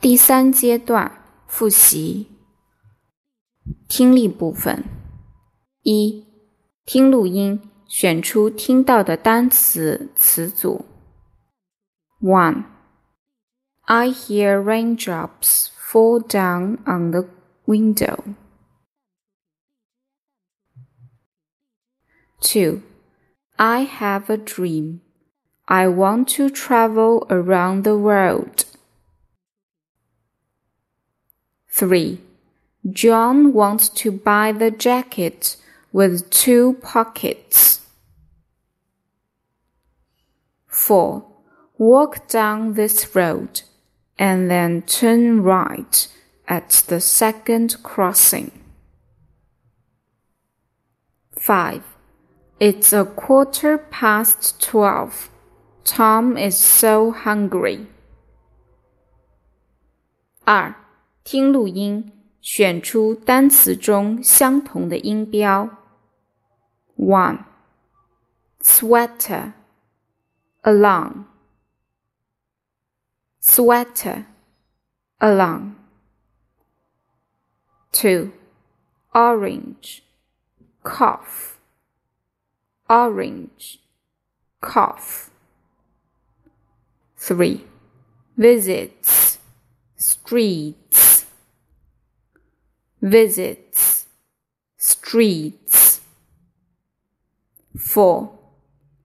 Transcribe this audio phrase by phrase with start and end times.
[0.00, 2.28] 第三阶段复习
[3.88, 4.84] 听力部分：
[5.82, 6.26] 一、
[6.84, 10.84] 听录音，选出听到的单词词组。
[12.20, 12.64] One,
[13.82, 17.26] I hear raindrops fall down on the
[17.66, 18.34] window.
[22.40, 22.82] Two,
[23.56, 25.00] I have a dream.
[25.66, 28.66] I want to travel around the world.
[31.79, 32.19] 3.
[32.91, 35.55] John wants to buy the jacket
[35.93, 37.79] with two pockets.
[40.67, 41.25] 4.
[41.77, 43.61] Walk down this road
[44.17, 46.07] and then turn right
[46.49, 48.51] at the second crossing.
[51.39, 51.81] 5.
[52.59, 55.29] It's a quarter past twelve.
[55.85, 57.87] Tom is so hungry.
[60.45, 60.75] 二，
[61.22, 65.68] 听录音，选出单词中相同的音标。
[66.96, 67.44] One,
[68.60, 69.52] sweater,
[70.62, 71.24] along.
[73.42, 74.24] Sweater,
[75.18, 75.74] along.
[77.92, 78.30] Two,
[79.12, 80.00] orange,
[80.82, 81.54] cough.
[82.86, 83.78] Orange,
[84.60, 85.28] cough.
[87.16, 87.64] 3.
[88.36, 89.38] Visits,
[89.96, 91.07] streets,
[93.00, 94.04] visits,
[94.78, 96.00] streets.
[97.76, 98.30] 4.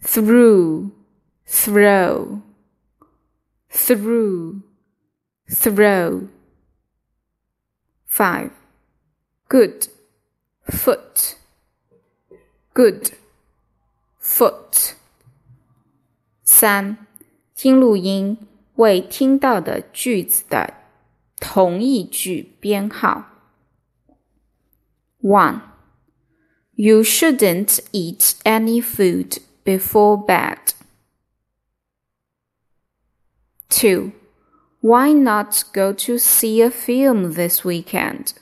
[0.00, 0.92] Through,
[1.46, 2.42] throw,
[3.70, 4.62] through,
[5.48, 6.28] throw.
[8.06, 8.50] 5.
[9.48, 9.88] Good,
[10.64, 11.36] foot,
[12.74, 13.12] good,
[14.18, 14.94] foot.
[16.44, 16.96] 3.
[17.54, 18.38] 听录音，
[18.74, 20.74] 为听到的句子的
[21.38, 23.28] 同义句编号。
[25.19, 25.61] One,
[26.75, 30.73] you shouldn't eat any food before bed.
[33.69, 34.13] Two,
[34.79, 38.33] why not go to see a film this weekend?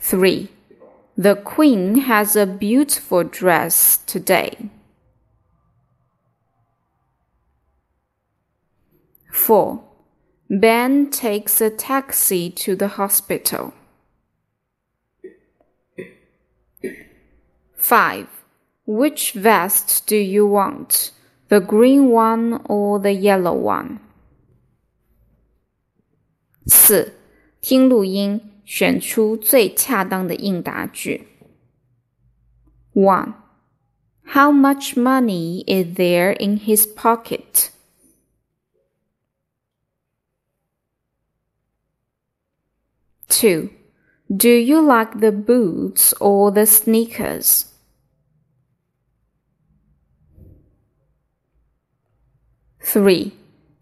[0.00, 0.50] Three,
[1.16, 4.70] the queen has a beautiful dress today.
[9.32, 9.85] 4.
[10.49, 13.73] Ben takes a taxi to the hospital.
[17.75, 18.27] 5.
[18.85, 21.11] Which vest do you want?
[21.49, 23.99] The green one or the yellow one?
[26.67, 27.13] 四，
[27.61, 28.41] 听录音。
[28.63, 31.27] 选出最恰当的应答句。
[32.93, 33.33] One.
[34.23, 37.71] How much money is there in his pocket?
[43.28, 43.70] Two.
[44.34, 47.72] Do you like the boots or the sneakers?
[52.82, 53.34] Three.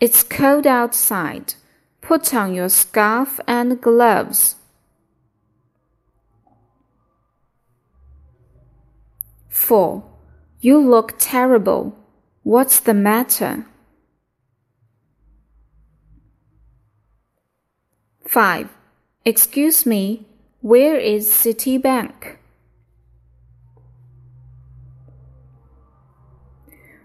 [0.00, 1.54] It's cold outside.
[2.00, 4.56] Put on your scarf and gloves.
[9.48, 10.02] 4.
[10.60, 11.96] You look terrible.
[12.42, 13.66] What's the matter?
[18.26, 18.68] 5.
[19.23, 20.25] Excuse me,
[20.61, 22.37] where is Citibank?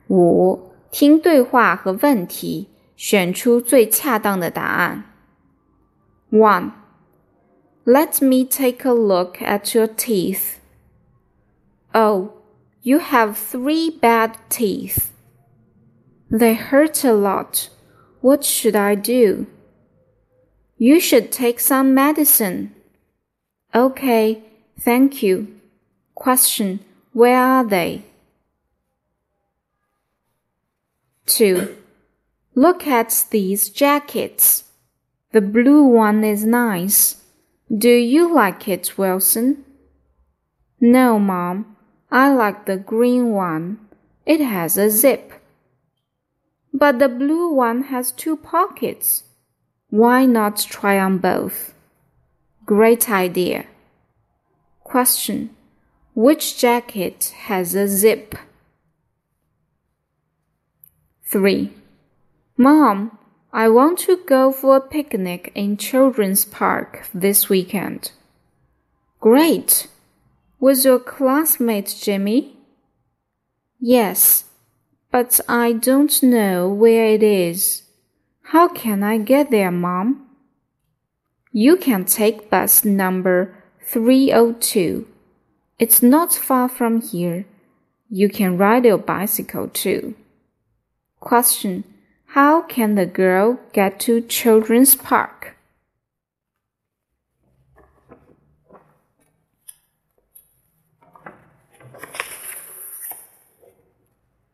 [0.09, 5.05] 五，听对话和问题，选出最恰当的答案。
[6.31, 6.72] One.
[7.84, 10.59] Let me take a look at your teeth.
[11.93, 12.31] Oh,
[12.83, 15.09] you have three bad teeth.
[16.31, 17.69] They hurt a lot.
[18.21, 19.47] What should I do?
[20.78, 22.76] You should take some medicine.
[23.74, 24.44] Okay,
[24.80, 25.60] thank you.
[26.14, 26.80] Question
[27.14, 28.04] Where are they?
[31.26, 31.76] 2.
[32.56, 34.64] Look at these jackets.
[35.32, 37.22] The blue one is nice.
[37.76, 39.66] Do you like it, Wilson?
[40.80, 41.76] No, Mom.
[42.09, 43.80] I like the green one.
[44.26, 45.34] It has a zip.
[46.73, 49.23] But the blue one has two pockets.
[49.89, 51.73] Why not try on both?
[52.66, 53.66] Great idea.
[54.84, 55.51] Question.
[56.13, 58.35] Which jacket has a zip?
[61.25, 61.72] 3.
[62.57, 63.17] Mom,
[63.53, 68.11] I want to go for a picnic in Children's Park this weekend.
[69.19, 69.87] Great.
[70.59, 72.57] Was your classmate Jimmy?
[73.79, 74.45] Yes,
[75.11, 77.84] But I don't know where it is.
[78.52, 80.26] How can I get there, Mom?
[81.52, 85.05] You can take bus number 302.
[85.78, 87.46] It's not far from here.
[88.09, 90.16] You can ride your bicycle too.
[91.20, 91.84] Question
[92.28, 95.58] How can the girl get to Children's Park?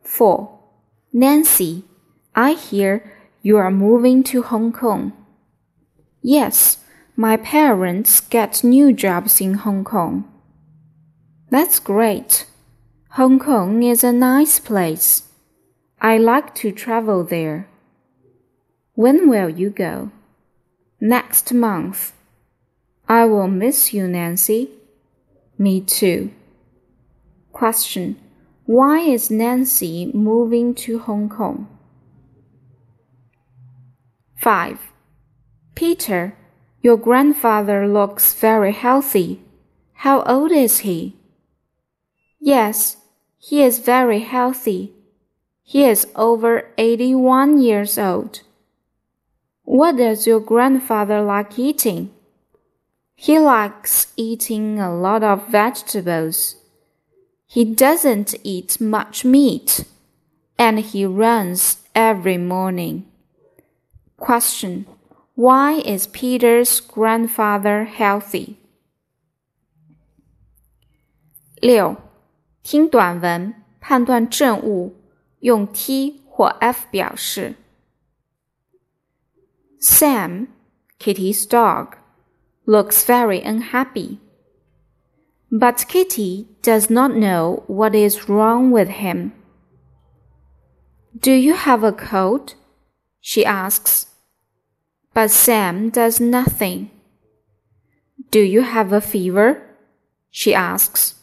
[0.02, 0.60] Four.
[1.14, 1.84] Nancy,
[2.34, 5.12] I hear you are moving to Hong Kong.
[6.22, 6.78] Yes,
[7.18, 10.24] my parents get new jobs in Hong Kong.
[11.50, 12.46] That's great.
[13.12, 15.24] Hong Kong is a nice place.
[16.02, 17.68] I like to travel there.
[18.96, 20.12] When will you go?
[21.02, 22.14] Next month.
[23.10, 24.70] I will miss you, Nancy.
[25.58, 26.32] Me too.
[27.52, 28.16] Question
[28.66, 31.73] Why is Nancy moving to Hong Kong?
[34.44, 34.92] 5.
[35.74, 36.36] Peter,
[36.82, 39.40] your grandfather looks very healthy.
[39.94, 41.16] How old is he?
[42.42, 42.98] Yes,
[43.38, 44.92] he is very healthy.
[45.64, 48.42] He is over 81 years old.
[49.64, 52.12] What does your grandfather like eating?
[53.16, 56.58] He likes eating a lot of vegetables.
[57.46, 59.86] He doesn't eat much meat,
[60.60, 63.06] and he runs every morning.
[64.23, 64.87] Question
[65.35, 68.57] Why is Peter's grandfather healthy?
[71.61, 71.97] 六，
[72.63, 74.97] 听短文，判断正误，
[75.41, 77.55] 用 T 或 F 表示。
[79.81, 80.49] Sam,
[80.99, 81.99] Kitty's dog,
[82.65, 84.19] looks very unhappy.
[85.51, 89.31] But Kitty does not know what is wrong with him.
[91.19, 92.55] Do you have a cold?
[93.21, 94.07] She asks.
[95.14, 96.90] But Sam does nothing.
[98.32, 99.62] Do you have a fever?
[100.32, 101.16] She asks.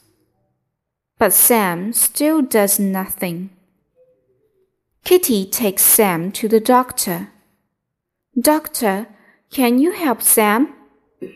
[1.18, 3.50] But Sam still does nothing.
[5.04, 7.30] Kitty takes Sam to the doctor.
[8.38, 9.08] Doctor,
[9.50, 10.72] can you help Sam?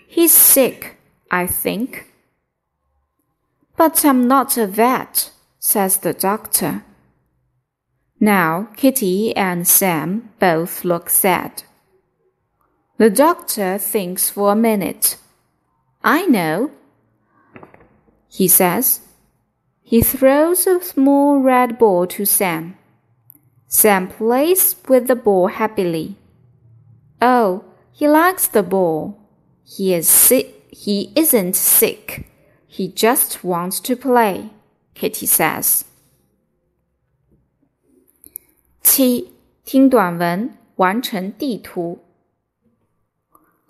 [0.07, 0.97] He's sick,
[1.31, 2.13] I think.
[3.77, 6.85] But I'm not a vet, says the doctor.
[8.21, 11.65] Now Kitty and Sam both look sad.
[12.98, 15.18] The doctor thinks for a minute.
[16.04, 16.72] I know,
[18.30, 19.02] he says.
[19.82, 22.78] He throws a small red ball to Sam.
[23.68, 26.16] Sam plays with the ball happily.
[27.22, 29.18] Oh, he likes the ball.
[29.64, 30.56] He is sick.
[30.72, 32.28] He isn't sick.
[32.68, 34.52] He just wants to play,
[34.94, 35.86] Kitty says.
[38.84, 39.34] 七，
[39.66, 42.00] 听短文，完成地图。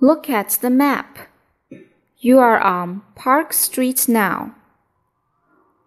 [0.04, 1.16] Look at the map.
[2.18, 4.54] You are on Park Street now.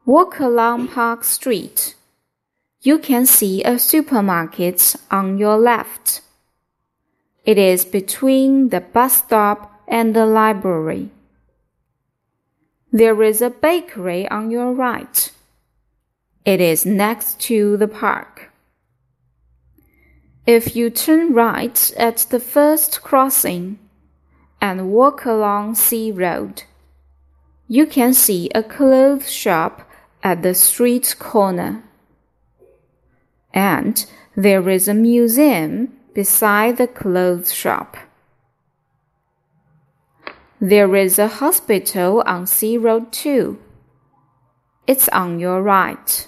[0.07, 1.93] Walk along Park Street.
[2.81, 6.21] You can see a supermarket on your left.
[7.45, 11.11] It is between the bus stop and the library.
[12.91, 15.31] There is a bakery on your right.
[16.43, 18.51] It is next to the park.
[20.47, 23.77] If you turn right at the first crossing,
[24.60, 26.64] and walk along Sea Road.
[27.68, 29.88] You can see a clothes shop
[30.22, 31.82] at the street corner.
[33.52, 34.04] And
[34.36, 37.96] there is a museum beside the clothes shop.
[40.60, 43.58] There is a hospital on Sea Road too.
[44.86, 46.26] It's on your right.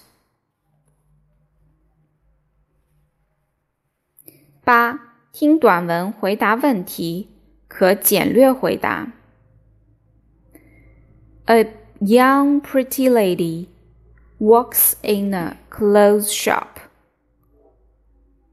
[4.65, 4.99] 八，
[5.33, 7.29] 听短文回答问题。
[7.69, 9.13] 可简略回答。
[11.47, 11.67] A
[12.01, 13.69] young pretty lady
[14.39, 16.79] walks in a clothes shop.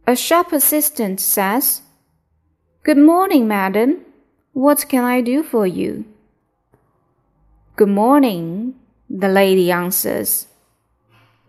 [0.06, 1.82] A shop assistant says,
[2.84, 4.06] Good morning, madam.
[4.54, 6.06] What can I do for you?
[7.78, 8.74] Good morning,
[9.10, 10.48] the lady answers.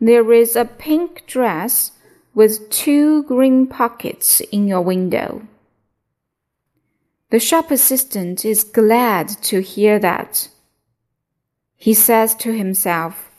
[0.01, 1.93] There is a pink dress
[2.35, 5.43] with two green pockets in your window.
[7.30, 10.48] The shop assistant is glad to hear that.
[11.76, 13.30] He says to himself,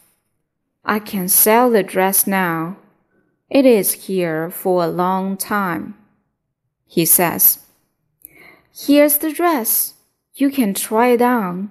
[0.84, 2.76] I can sell the dress now.
[3.48, 5.94] It is here for a long time.
[6.86, 7.60] He says,
[8.74, 9.94] Here's the dress.
[10.34, 11.70] You can try it on.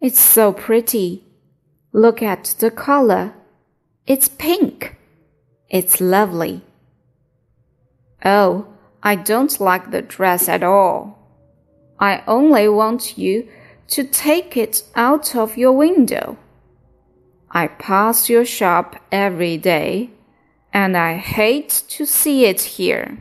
[0.00, 1.24] It's so pretty.
[1.92, 3.32] Look at the color.
[4.06, 4.96] It's pink.
[5.70, 6.62] It's lovely.
[8.22, 8.66] Oh,
[9.02, 11.23] I don't like the dress at all.
[11.98, 13.48] I only want you
[13.88, 16.36] to take it out of your window.
[17.50, 20.10] I pass your shop every day,
[20.72, 23.18] and I hate to see it here.